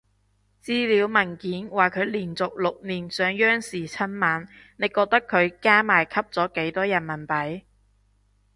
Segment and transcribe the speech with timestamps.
[0.63, 7.61] 資料文件話佢連續六年上央視春晚，你覺得佢加埋吸咗幾多人民幣？